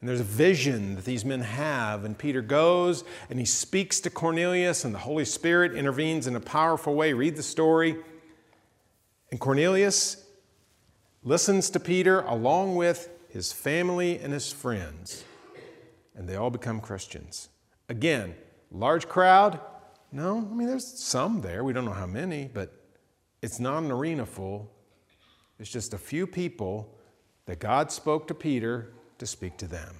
And 0.00 0.08
there's 0.08 0.20
a 0.20 0.22
vision 0.22 0.94
that 0.94 1.04
these 1.04 1.24
men 1.24 1.40
have. 1.40 2.04
And 2.04 2.16
Peter 2.16 2.40
goes 2.40 3.02
and 3.30 3.40
he 3.40 3.44
speaks 3.44 3.98
to 3.98 4.10
Cornelius, 4.10 4.84
and 4.84 4.94
the 4.94 5.00
Holy 5.00 5.24
Spirit 5.24 5.74
intervenes 5.74 6.28
in 6.28 6.36
a 6.36 6.40
powerful 6.40 6.94
way. 6.94 7.14
Read 7.14 7.34
the 7.34 7.42
story. 7.42 7.96
And 9.32 9.40
Cornelius 9.40 10.23
listens 11.24 11.70
to 11.70 11.80
Peter 11.80 12.20
along 12.20 12.76
with 12.76 13.08
his 13.30 13.52
family 13.52 14.18
and 14.18 14.32
his 14.32 14.52
friends, 14.52 15.24
and 16.14 16.28
they 16.28 16.36
all 16.36 16.50
become 16.50 16.80
Christians. 16.80 17.48
Again, 17.88 18.34
large 18.70 19.08
crowd? 19.08 19.58
No, 20.12 20.38
I 20.38 20.54
mean, 20.54 20.68
there's 20.68 20.86
some 20.86 21.40
there. 21.40 21.64
We 21.64 21.72
don't 21.72 21.84
know 21.84 21.92
how 21.92 22.06
many, 22.06 22.48
but 22.52 22.72
it's 23.42 23.58
not 23.58 23.82
an 23.82 23.90
arena 23.90 24.24
full. 24.26 24.70
It's 25.58 25.70
just 25.70 25.94
a 25.94 25.98
few 25.98 26.26
people 26.26 26.96
that 27.46 27.58
God 27.58 27.90
spoke 27.90 28.28
to 28.28 28.34
Peter 28.34 28.92
to 29.18 29.26
speak 29.26 29.56
to 29.58 29.66
them. 29.66 29.96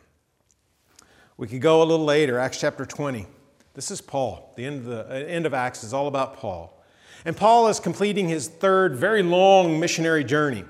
We 1.37 1.49
could 1.49 1.61
go 1.61 1.83
a 1.83 1.85
little 1.85 2.05
later, 2.05 2.39
Acts 2.39 2.61
chapter 2.61 2.87
20. 2.87 3.27
This 3.75 3.91
is 3.91 4.01
Paul. 4.01 4.53
The 4.57 4.65
end 4.65 4.79
of, 4.79 4.85
the 4.85 5.11
uh, 5.11 5.15
end 5.15 5.47
of 5.47 5.55
Acts 5.55 5.83
is 5.83 5.93
all 5.93 6.07
about 6.07 6.37
Paul. 6.37 6.81
And 7.25 7.37
Paul 7.37 7.67
is 7.69 7.81
completing 7.81 8.29
his 8.29 8.47
third, 8.47 8.95
very 8.95 9.23
long 9.23 9.81
missionary 9.81 10.23
journey. 10.23 10.65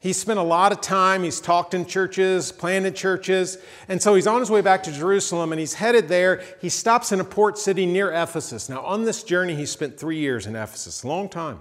He's 0.00 0.18
spent 0.18 0.38
a 0.38 0.42
lot 0.42 0.72
of 0.72 0.80
time, 0.80 1.24
he's 1.24 1.42
talked 1.42 1.74
in 1.74 1.84
churches, 1.84 2.52
planted 2.52 2.96
churches, 2.96 3.58
and 3.86 4.00
so 4.00 4.14
he's 4.14 4.26
on 4.26 4.40
his 4.40 4.50
way 4.50 4.62
back 4.62 4.82
to 4.84 4.92
Jerusalem 4.92 5.52
and 5.52 5.60
he's 5.60 5.74
headed 5.74 6.08
there. 6.08 6.42
He 6.58 6.70
stops 6.70 7.12
in 7.12 7.20
a 7.20 7.24
port 7.24 7.58
city 7.58 7.84
near 7.84 8.10
Ephesus. 8.10 8.70
Now, 8.70 8.80
on 8.80 9.04
this 9.04 9.22
journey, 9.22 9.54
he 9.54 9.66
spent 9.66 10.00
three 10.00 10.16
years 10.16 10.46
in 10.46 10.56
Ephesus, 10.56 11.02
a 11.02 11.08
long 11.08 11.28
time. 11.28 11.60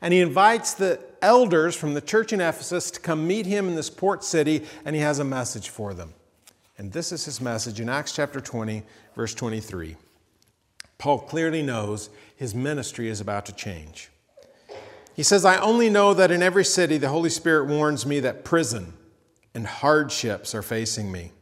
And 0.00 0.14
he 0.14 0.20
invites 0.20 0.74
the 0.74 1.00
elders 1.20 1.74
from 1.74 1.94
the 1.94 2.00
church 2.00 2.32
in 2.32 2.40
Ephesus 2.40 2.92
to 2.92 3.00
come 3.00 3.26
meet 3.26 3.46
him 3.46 3.66
in 3.66 3.74
this 3.74 3.90
port 3.90 4.22
city, 4.22 4.64
and 4.84 4.94
he 4.94 5.02
has 5.02 5.18
a 5.18 5.24
message 5.24 5.68
for 5.68 5.92
them. 5.92 6.14
And 6.78 6.92
this 6.92 7.10
is 7.10 7.24
his 7.24 7.40
message 7.40 7.80
in 7.80 7.88
Acts 7.88 8.12
chapter 8.12 8.40
20, 8.40 8.84
verse 9.16 9.34
23. 9.34 9.96
Paul 10.98 11.18
clearly 11.18 11.62
knows 11.62 12.10
his 12.36 12.54
ministry 12.54 13.08
is 13.08 13.20
about 13.20 13.46
to 13.46 13.52
change. 13.52 14.10
He 15.16 15.22
says, 15.22 15.46
I 15.46 15.56
only 15.56 15.88
know 15.88 16.12
that 16.12 16.30
in 16.30 16.42
every 16.42 16.64
city 16.64 16.98
the 16.98 17.08
Holy 17.08 17.30
Spirit 17.30 17.68
warns 17.68 18.04
me 18.04 18.20
that 18.20 18.44
prison 18.44 18.92
and 19.54 19.66
hardships 19.66 20.54
are 20.54 20.60
facing 20.60 21.10
me. 21.10 21.32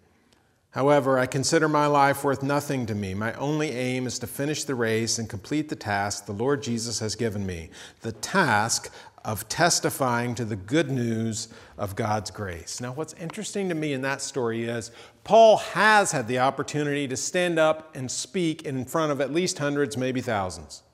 However, 0.70 1.18
I 1.18 1.26
consider 1.26 1.68
my 1.68 1.88
life 1.88 2.22
worth 2.22 2.40
nothing 2.40 2.86
to 2.86 2.94
me. 2.94 3.14
My 3.14 3.32
only 3.34 3.70
aim 3.70 4.06
is 4.06 4.20
to 4.20 4.28
finish 4.28 4.62
the 4.62 4.76
race 4.76 5.18
and 5.18 5.28
complete 5.28 5.68
the 5.68 5.76
task 5.76 6.26
the 6.26 6.32
Lord 6.32 6.62
Jesus 6.62 7.00
has 7.00 7.16
given 7.16 7.44
me 7.44 7.70
the 8.02 8.12
task 8.12 8.92
of 9.24 9.48
testifying 9.48 10.36
to 10.36 10.44
the 10.44 10.54
good 10.54 10.88
news 10.88 11.48
of 11.76 11.96
God's 11.96 12.30
grace. 12.30 12.80
Now, 12.80 12.92
what's 12.92 13.14
interesting 13.14 13.68
to 13.70 13.74
me 13.74 13.92
in 13.92 14.02
that 14.02 14.22
story 14.22 14.64
is 14.64 14.92
Paul 15.24 15.56
has 15.56 16.12
had 16.12 16.28
the 16.28 16.38
opportunity 16.38 17.08
to 17.08 17.16
stand 17.16 17.58
up 17.58 17.96
and 17.96 18.08
speak 18.08 18.62
in 18.62 18.84
front 18.84 19.10
of 19.10 19.20
at 19.20 19.32
least 19.32 19.58
hundreds, 19.58 19.96
maybe 19.96 20.20
thousands. 20.20 20.84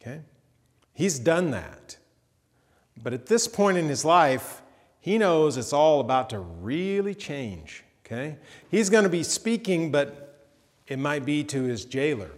Okay? 0.00 0.20
He's 0.94 1.18
done 1.18 1.50
that. 1.50 1.98
But 3.00 3.12
at 3.12 3.26
this 3.26 3.48
point 3.48 3.78
in 3.78 3.88
his 3.88 4.04
life, 4.04 4.62
he 5.00 5.18
knows 5.18 5.56
it's 5.56 5.72
all 5.72 6.00
about 6.00 6.30
to 6.30 6.38
really 6.38 7.14
change. 7.14 7.84
Okay? 8.04 8.36
He's 8.70 8.90
going 8.90 9.04
to 9.04 9.10
be 9.10 9.22
speaking, 9.22 9.90
but 9.90 10.48
it 10.86 10.98
might 10.98 11.24
be 11.24 11.44
to 11.44 11.62
his 11.62 11.84
jailer. 11.84 12.30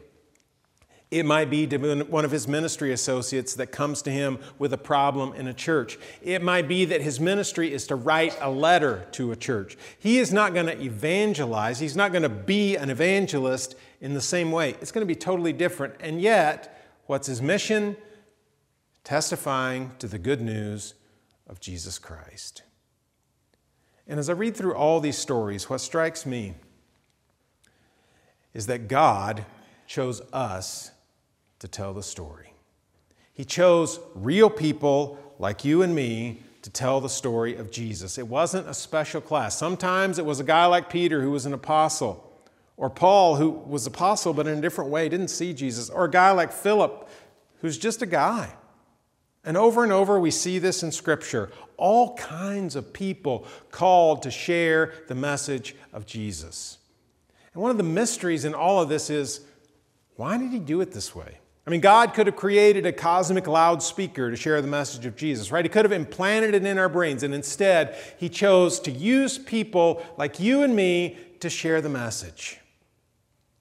It 1.10 1.24
might 1.24 1.48
be 1.48 1.66
to 1.68 2.02
one 2.04 2.24
of 2.24 2.32
his 2.32 2.48
ministry 2.48 2.92
associates 2.92 3.54
that 3.54 3.68
comes 3.68 4.02
to 4.02 4.10
him 4.10 4.38
with 4.58 4.72
a 4.72 4.78
problem 4.78 5.32
in 5.34 5.46
a 5.46 5.54
church. 5.54 5.96
It 6.22 6.42
might 6.42 6.66
be 6.66 6.86
that 6.86 7.02
his 7.02 7.20
ministry 7.20 7.72
is 7.72 7.86
to 7.86 7.94
write 7.94 8.36
a 8.40 8.50
letter 8.50 9.06
to 9.12 9.30
a 9.30 9.36
church. 9.36 9.76
He 9.98 10.18
is 10.18 10.32
not 10.32 10.54
going 10.54 10.66
to 10.66 10.80
evangelize, 10.82 11.78
he's 11.78 11.94
not 11.94 12.10
going 12.10 12.24
to 12.24 12.28
be 12.28 12.74
an 12.76 12.90
evangelist 12.90 13.76
in 14.00 14.14
the 14.14 14.20
same 14.20 14.50
way. 14.50 14.70
It's 14.80 14.90
going 14.90 15.06
to 15.06 15.14
be 15.14 15.14
totally 15.14 15.52
different. 15.52 15.94
And 16.00 16.20
yet, 16.20 16.84
what's 17.06 17.28
his 17.28 17.40
mission? 17.40 17.96
Testifying 19.04 19.92
to 19.98 20.08
the 20.08 20.18
good 20.18 20.40
news 20.40 20.94
of 21.46 21.60
Jesus 21.60 21.98
Christ. 21.98 22.62
And 24.06 24.18
as 24.18 24.30
I 24.30 24.32
read 24.32 24.56
through 24.56 24.74
all 24.74 25.00
these 25.00 25.18
stories, 25.18 25.68
what 25.68 25.82
strikes 25.82 26.24
me 26.24 26.54
is 28.54 28.66
that 28.66 28.88
God 28.88 29.44
chose 29.86 30.22
us 30.32 30.90
to 31.58 31.68
tell 31.68 31.92
the 31.92 32.02
story. 32.02 32.54
He 33.34 33.44
chose 33.44 34.00
real 34.14 34.48
people 34.48 35.18
like 35.38 35.64
you 35.64 35.82
and 35.82 35.94
me 35.94 36.42
to 36.62 36.70
tell 36.70 37.00
the 37.00 37.08
story 37.08 37.56
of 37.56 37.70
Jesus. 37.70 38.16
It 38.16 38.26
wasn't 38.26 38.68
a 38.68 38.74
special 38.74 39.20
class. 39.20 39.58
Sometimes 39.58 40.18
it 40.18 40.24
was 40.24 40.40
a 40.40 40.44
guy 40.44 40.64
like 40.64 40.88
Peter 40.88 41.20
who 41.20 41.30
was 41.30 41.44
an 41.44 41.52
apostle, 41.52 42.32
or 42.78 42.88
Paul 42.88 43.36
who 43.36 43.50
was 43.50 43.86
apostle 43.86 44.32
but 44.32 44.46
in 44.46 44.58
a 44.58 44.62
different 44.62 44.90
way, 44.90 45.08
didn't 45.08 45.28
see 45.28 45.52
Jesus, 45.52 45.90
or 45.90 46.04
a 46.04 46.10
guy 46.10 46.30
like 46.30 46.52
Philip 46.52 47.06
who's 47.60 47.76
just 47.76 48.00
a 48.00 48.06
guy. 48.06 48.54
And 49.44 49.56
over 49.56 49.82
and 49.82 49.92
over, 49.92 50.18
we 50.18 50.30
see 50.30 50.58
this 50.58 50.82
in 50.82 50.90
Scripture. 50.90 51.50
All 51.76 52.14
kinds 52.16 52.76
of 52.76 52.92
people 52.92 53.46
called 53.70 54.22
to 54.22 54.30
share 54.30 54.94
the 55.08 55.14
message 55.14 55.74
of 55.92 56.06
Jesus. 56.06 56.78
And 57.52 57.62
one 57.62 57.70
of 57.70 57.76
the 57.76 57.82
mysteries 57.82 58.44
in 58.44 58.54
all 58.54 58.80
of 58.80 58.88
this 58.88 59.10
is 59.10 59.40
why 60.16 60.38
did 60.38 60.50
he 60.50 60.58
do 60.58 60.80
it 60.80 60.92
this 60.92 61.14
way? 61.14 61.38
I 61.66 61.70
mean, 61.70 61.80
God 61.80 62.12
could 62.12 62.26
have 62.26 62.36
created 62.36 62.84
a 62.84 62.92
cosmic 62.92 63.46
loudspeaker 63.46 64.30
to 64.30 64.36
share 64.36 64.60
the 64.60 64.68
message 64.68 65.06
of 65.06 65.16
Jesus, 65.16 65.50
right? 65.50 65.64
He 65.64 65.68
could 65.70 65.84
have 65.84 65.92
implanted 65.92 66.54
it 66.54 66.64
in 66.64 66.78
our 66.78 66.90
brains, 66.90 67.22
and 67.22 67.34
instead, 67.34 67.96
He 68.18 68.28
chose 68.28 68.78
to 68.80 68.90
use 68.90 69.38
people 69.38 70.04
like 70.18 70.38
you 70.38 70.62
and 70.62 70.76
me 70.76 71.16
to 71.40 71.48
share 71.48 71.80
the 71.80 71.88
message. 71.88 72.58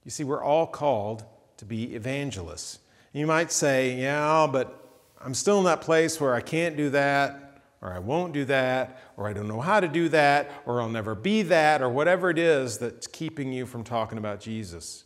You 0.04 0.12
see, 0.12 0.26
we're 0.26 0.44
all 0.44 0.68
called 0.68 1.24
to 1.58 1.66
be 1.66 1.96
evangelists. 1.96 2.80
You 3.14 3.26
might 3.26 3.52
say, 3.52 4.02
yeah, 4.02 4.48
but 4.52 4.83
I'm 5.24 5.34
still 5.34 5.58
in 5.60 5.66
that 5.66 5.82
place 5.82 6.20
where 6.20 6.34
I 6.34 6.42
can't 6.42 6.76
do 6.76 6.90
that, 6.90 7.62
or 7.82 7.94
I 7.94 8.00
won't 8.00 8.34
do 8.34 8.46
that, 8.46 9.00
or 9.18 9.28
I 9.28 9.34
don't 9.34 9.48
know 9.48 9.62
how 9.62 9.80
to 9.80 9.88
do 9.88 10.10
that, 10.10 10.52
or 10.66 10.82
I'll 10.82 10.90
never 10.90 11.16
be 11.16 11.44
that, 11.44 11.82
or 11.82 11.90
whatever 11.90 12.30
it 12.30 12.38
is 12.38 12.78
that's 12.78 13.08
keeping 13.08 13.52
you 13.52 13.66
from 13.66 13.84
talking 13.84 14.18
about 14.18 14.40
Jesus. 14.40 15.06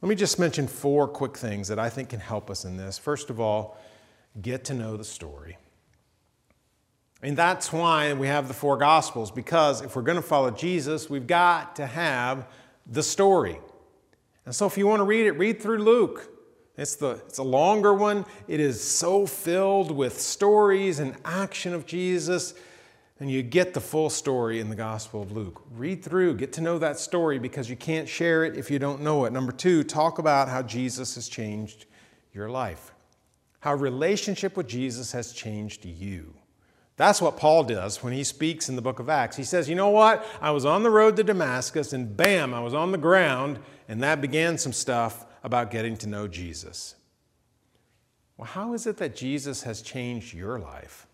Let 0.00 0.08
me 0.08 0.16
just 0.16 0.38
mention 0.38 0.66
four 0.66 1.06
quick 1.06 1.36
things 1.36 1.68
that 1.68 1.78
I 1.78 1.88
think 1.88 2.08
can 2.08 2.20
help 2.20 2.50
us 2.50 2.64
in 2.64 2.76
this. 2.76 2.98
First 2.98 3.30
of 3.30 3.38
all, 3.38 3.78
get 4.40 4.64
to 4.64 4.74
know 4.74 4.96
the 4.96 5.04
story. 5.04 5.56
And 7.22 7.36
that's 7.36 7.72
why 7.72 8.12
we 8.14 8.26
have 8.26 8.48
the 8.48 8.54
four 8.54 8.76
Gospels, 8.76 9.30
because 9.30 9.80
if 9.82 9.94
we're 9.94 10.02
going 10.02 10.16
to 10.16 10.22
follow 10.22 10.50
Jesus, 10.50 11.08
we've 11.08 11.28
got 11.28 11.76
to 11.76 11.86
have 11.86 12.48
the 12.90 13.02
story. 13.02 13.60
And 14.44 14.52
so 14.52 14.66
if 14.66 14.76
you 14.76 14.88
want 14.88 14.98
to 14.98 15.04
read 15.04 15.26
it, 15.26 15.32
read 15.32 15.62
through 15.62 15.78
Luke. 15.78 16.31
It's, 16.76 16.96
the, 16.96 17.20
it's 17.26 17.38
a 17.38 17.42
longer 17.42 17.92
one. 17.92 18.24
It 18.48 18.58
is 18.58 18.82
so 18.82 19.26
filled 19.26 19.90
with 19.90 20.20
stories 20.20 20.98
and 20.98 21.14
action 21.24 21.74
of 21.74 21.86
Jesus. 21.86 22.54
And 23.20 23.30
you 23.30 23.42
get 23.42 23.74
the 23.74 23.80
full 23.80 24.10
story 24.10 24.58
in 24.58 24.68
the 24.68 24.74
Gospel 24.74 25.22
of 25.22 25.32
Luke. 25.32 25.62
Read 25.76 26.02
through, 26.02 26.34
get 26.36 26.52
to 26.54 26.60
know 26.60 26.78
that 26.78 26.98
story 26.98 27.38
because 27.38 27.68
you 27.68 27.76
can't 27.76 28.08
share 28.08 28.44
it 28.44 28.56
if 28.56 28.70
you 28.70 28.78
don't 28.78 29.02
know 29.02 29.26
it. 29.26 29.32
Number 29.32 29.52
two, 29.52 29.84
talk 29.84 30.18
about 30.18 30.48
how 30.48 30.62
Jesus 30.62 31.14
has 31.14 31.28
changed 31.28 31.86
your 32.32 32.48
life, 32.48 32.92
how 33.60 33.74
relationship 33.74 34.56
with 34.56 34.66
Jesus 34.66 35.12
has 35.12 35.32
changed 35.32 35.84
you. 35.84 36.34
That's 36.96 37.22
what 37.22 37.36
Paul 37.36 37.64
does 37.64 38.02
when 38.02 38.12
he 38.12 38.24
speaks 38.24 38.68
in 38.68 38.76
the 38.76 38.82
book 38.82 38.98
of 38.98 39.08
Acts. 39.08 39.36
He 39.36 39.44
says, 39.44 39.68
You 39.68 39.74
know 39.74 39.90
what? 39.90 40.26
I 40.40 40.50
was 40.50 40.64
on 40.64 40.82
the 40.82 40.90
road 40.90 41.16
to 41.16 41.24
Damascus, 41.24 41.92
and 41.92 42.16
bam, 42.16 42.52
I 42.52 42.60
was 42.60 42.74
on 42.74 42.92
the 42.92 42.98
ground, 42.98 43.58
and 43.88 44.02
that 44.02 44.20
began 44.20 44.58
some 44.58 44.72
stuff 44.72 45.26
about 45.42 45.70
getting 45.70 45.96
to 45.98 46.06
know 46.06 46.28
Jesus. 46.28 46.94
Well, 48.36 48.46
how 48.46 48.74
is 48.74 48.86
it 48.86 48.96
that 48.98 49.14
Jesus 49.14 49.62
has 49.62 49.82
changed 49.82 50.34
your 50.34 50.58
life? 50.58 51.06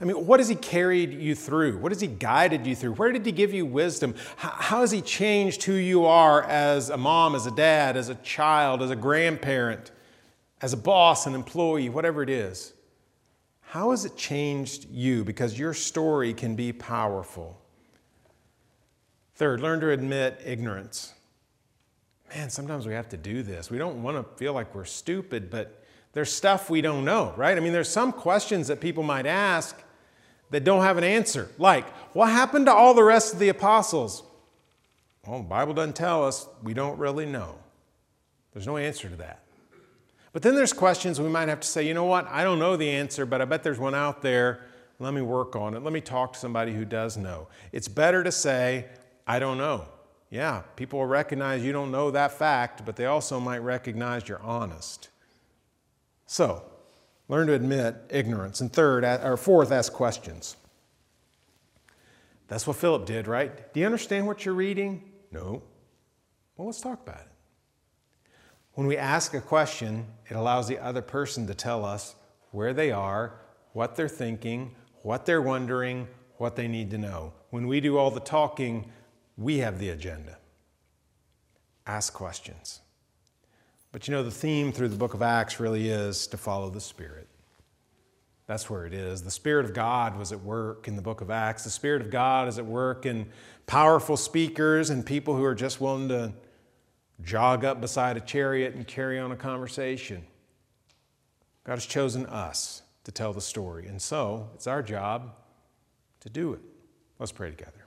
I 0.00 0.04
mean, 0.04 0.26
what 0.26 0.40
has 0.40 0.48
He 0.48 0.54
carried 0.54 1.12
you 1.12 1.34
through? 1.34 1.78
What 1.78 1.90
has 1.90 2.00
He 2.00 2.06
guided 2.06 2.66
you 2.66 2.76
through? 2.76 2.94
Where 2.94 3.12
did 3.12 3.26
He 3.26 3.32
give 3.32 3.52
you 3.52 3.66
wisdom? 3.66 4.14
How, 4.36 4.80
has 4.80 4.90
He 4.90 5.00
changed 5.00 5.64
who 5.64 5.72
you 5.72 6.06
are 6.06 6.42
as 6.44 6.90
a 6.90 6.96
mom, 6.96 7.34
as 7.34 7.46
a 7.46 7.50
dad, 7.50 7.96
as 7.96 8.08
a 8.08 8.14
child, 8.16 8.82
as 8.82 8.90
a 8.90 8.96
grandparent, 8.96 9.90
as 10.60 10.72
a 10.72 10.76
boss, 10.76 11.26
an 11.26 11.34
employee, 11.34 11.88
whatever 11.88 12.22
it 12.22 12.30
is? 12.30 12.74
How 13.60 13.90
has 13.90 14.04
it 14.04 14.16
changed 14.16 14.88
you? 14.90 15.24
Because 15.24 15.58
your 15.58 15.74
story 15.74 16.32
can 16.32 16.54
be 16.54 16.72
powerful. 16.72 17.60
Third, 19.34 19.60
learn 19.60 19.80
to 19.80 19.90
admit 19.90 20.40
ignorance 20.44 21.14
man, 22.34 22.50
sometimes 22.50 22.86
we 22.86 22.94
have 22.94 23.08
to 23.10 23.16
do 23.16 23.42
this. 23.42 23.70
We 23.70 23.78
don't 23.78 24.02
want 24.02 24.16
to 24.16 24.36
feel 24.36 24.52
like 24.52 24.74
we're 24.74 24.84
stupid, 24.84 25.50
but 25.50 25.82
there's 26.12 26.32
stuff 26.32 26.70
we 26.70 26.80
don't 26.80 27.04
know, 27.04 27.32
right? 27.36 27.56
I 27.56 27.60
mean, 27.60 27.72
there's 27.72 27.88
some 27.88 28.12
questions 28.12 28.68
that 28.68 28.80
people 28.80 29.02
might 29.02 29.26
ask 29.26 29.80
that 30.50 30.64
don't 30.64 30.82
have 30.82 30.96
an 30.98 31.04
answer. 31.04 31.50
Like, 31.58 31.88
what 32.14 32.30
happened 32.30 32.66
to 32.66 32.72
all 32.72 32.94
the 32.94 33.02
rest 33.02 33.34
of 33.34 33.38
the 33.38 33.48
apostles? 33.48 34.22
Well, 35.26 35.38
the 35.38 35.48
Bible 35.48 35.74
doesn't 35.74 35.96
tell 35.96 36.24
us. 36.26 36.46
We 36.62 36.74
don't 36.74 36.98
really 36.98 37.26
know. 37.26 37.56
There's 38.52 38.66
no 38.66 38.76
answer 38.76 39.08
to 39.08 39.16
that. 39.16 39.42
But 40.32 40.42
then 40.42 40.54
there's 40.54 40.72
questions 40.72 41.20
we 41.20 41.28
might 41.28 41.48
have 41.48 41.60
to 41.60 41.68
say, 41.68 41.86
you 41.86 41.94
know 41.94 42.04
what? 42.04 42.26
I 42.28 42.44
don't 42.44 42.58
know 42.58 42.76
the 42.76 42.88
answer, 42.88 43.26
but 43.26 43.42
I 43.42 43.44
bet 43.44 43.62
there's 43.62 43.78
one 43.78 43.94
out 43.94 44.22
there. 44.22 44.66
Let 44.98 45.14
me 45.14 45.22
work 45.22 45.54
on 45.54 45.74
it. 45.74 45.82
Let 45.82 45.92
me 45.92 46.00
talk 46.00 46.32
to 46.32 46.38
somebody 46.38 46.72
who 46.72 46.84
does 46.84 47.16
know. 47.16 47.48
It's 47.72 47.88
better 47.88 48.24
to 48.24 48.32
say, 48.32 48.86
I 49.26 49.38
don't 49.38 49.58
know 49.58 49.86
yeah, 50.30 50.62
people 50.76 50.98
will 50.98 51.06
recognize 51.06 51.64
you 51.64 51.72
don't 51.72 51.90
know 51.90 52.10
that 52.10 52.32
fact, 52.32 52.84
but 52.84 52.96
they 52.96 53.06
also 53.06 53.40
might 53.40 53.58
recognize 53.58 54.28
you're 54.28 54.42
honest. 54.42 55.08
So, 56.26 56.64
learn 57.28 57.46
to 57.46 57.54
admit 57.54 57.96
ignorance. 58.10 58.60
And 58.60 58.70
third, 58.72 59.04
or 59.04 59.36
fourth, 59.36 59.72
ask 59.72 59.92
questions. 59.92 60.56
That's 62.48 62.66
what 62.66 62.76
Philip 62.76 63.06
did, 63.06 63.26
right? 63.26 63.72
Do 63.72 63.80
you 63.80 63.86
understand 63.86 64.26
what 64.26 64.44
you're 64.44 64.54
reading? 64.54 65.02
No. 65.32 65.62
Well, 66.56 66.66
let's 66.66 66.80
talk 66.80 67.06
about 67.06 67.20
it. 67.20 67.28
When 68.72 68.86
we 68.86 68.96
ask 68.96 69.34
a 69.34 69.40
question, 69.40 70.06
it 70.28 70.34
allows 70.34 70.68
the 70.68 70.78
other 70.78 71.02
person 71.02 71.46
to 71.46 71.54
tell 71.54 71.84
us 71.84 72.14
where 72.50 72.72
they 72.72 72.90
are, 72.90 73.40
what 73.72 73.96
they're 73.96 74.08
thinking, 74.08 74.74
what 75.02 75.26
they're 75.26 75.42
wondering, 75.42 76.08
what 76.36 76.56
they 76.56 76.68
need 76.68 76.90
to 76.90 76.98
know. 76.98 77.32
When 77.50 77.66
we 77.66 77.80
do 77.80 77.98
all 77.98 78.10
the 78.10 78.20
talking, 78.20 78.90
we 79.38 79.58
have 79.58 79.78
the 79.78 79.90
agenda. 79.90 80.36
Ask 81.86 82.12
questions. 82.12 82.80
But 83.92 84.06
you 84.06 84.12
know, 84.12 84.22
the 84.22 84.30
theme 84.30 84.72
through 84.72 84.88
the 84.88 84.96
book 84.96 85.14
of 85.14 85.22
Acts 85.22 85.60
really 85.60 85.88
is 85.88 86.26
to 86.26 86.36
follow 86.36 86.68
the 86.68 86.80
Spirit. 86.80 87.28
That's 88.46 88.68
where 88.68 88.84
it 88.84 88.92
is. 88.92 89.22
The 89.22 89.30
Spirit 89.30 89.64
of 89.64 89.74
God 89.74 90.18
was 90.18 90.32
at 90.32 90.40
work 90.40 90.88
in 90.88 90.96
the 90.96 91.02
book 91.02 91.20
of 91.20 91.30
Acts. 91.30 91.64
The 91.64 91.70
Spirit 91.70 92.02
of 92.02 92.10
God 92.10 92.48
is 92.48 92.58
at 92.58 92.66
work 92.66 93.06
in 93.06 93.26
powerful 93.66 94.16
speakers 94.16 94.90
and 94.90 95.06
people 95.06 95.36
who 95.36 95.44
are 95.44 95.54
just 95.54 95.80
willing 95.80 96.08
to 96.08 96.32
jog 97.22 97.64
up 97.64 97.80
beside 97.80 98.16
a 98.16 98.20
chariot 98.20 98.74
and 98.74 98.86
carry 98.86 99.18
on 99.18 99.32
a 99.32 99.36
conversation. 99.36 100.24
God 101.64 101.74
has 101.74 101.86
chosen 101.86 102.26
us 102.26 102.82
to 103.04 103.12
tell 103.12 103.32
the 103.32 103.40
story, 103.40 103.86
and 103.86 104.00
so 104.00 104.48
it's 104.54 104.66
our 104.66 104.82
job 104.82 105.34
to 106.20 106.30
do 106.30 106.54
it. 106.54 106.60
Let's 107.18 107.32
pray 107.32 107.50
together. 107.50 107.77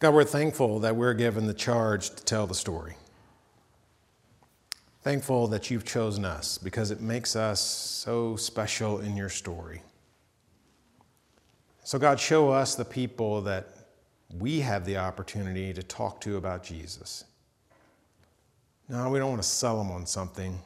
God, 0.00 0.14
we're 0.14 0.24
thankful 0.24 0.78
that 0.80 0.94
we're 0.94 1.14
given 1.14 1.46
the 1.46 1.54
charge 1.54 2.10
to 2.10 2.24
tell 2.24 2.46
the 2.46 2.54
story. 2.54 2.94
Thankful 5.02 5.48
that 5.48 5.70
you've 5.70 5.84
chosen 5.84 6.24
us 6.24 6.56
because 6.56 6.90
it 6.90 7.00
makes 7.00 7.34
us 7.34 7.60
so 7.60 8.36
special 8.36 9.00
in 9.00 9.16
your 9.16 9.28
story. 9.28 9.82
So, 11.82 11.98
God, 11.98 12.20
show 12.20 12.50
us 12.50 12.74
the 12.74 12.84
people 12.84 13.40
that 13.42 13.68
we 14.38 14.60
have 14.60 14.84
the 14.84 14.98
opportunity 14.98 15.72
to 15.72 15.82
talk 15.82 16.20
to 16.20 16.36
about 16.36 16.62
Jesus. 16.62 17.24
No, 18.88 19.08
we 19.08 19.18
don't 19.18 19.30
want 19.30 19.42
to 19.42 19.48
sell 19.48 19.78
them 19.78 19.90
on 19.90 20.06
something. 20.06 20.58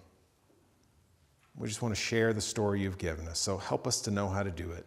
We 1.57 1.69
just 1.69 1.81
want 1.81 1.95
to 1.95 2.01
share 2.01 2.33
the 2.33 2.41
story 2.41 2.81
you've 2.81 2.99
given 2.99 3.29
us. 3.29 3.39
So 3.39 3.57
help 3.57 3.87
us 3.87 4.01
to 4.03 4.11
know 4.11 4.29
how 4.29 4.43
to 4.43 4.51
do 4.51 4.71
it. 4.73 4.87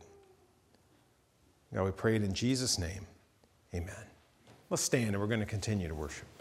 God, 1.74 1.86
we 1.86 1.92
pray 1.92 2.16
it 2.16 2.24
in 2.24 2.34
Jesus' 2.34 2.78
name. 2.78 3.08
Amen. 3.74 3.96
Let's 4.70 4.82
stand 4.82 5.10
and 5.10 5.20
we're 5.20 5.28
going 5.28 5.42
to 5.42 5.46
continue 5.46 5.88
to 5.88 5.94
worship. 5.94 6.35